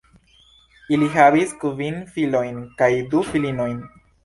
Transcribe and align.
Ili 0.97 1.09
havis 1.17 1.53
kvin 1.65 2.01
filojn 2.17 2.59
kaj 2.83 2.91
du 3.15 3.25
filinojn. 3.31 3.81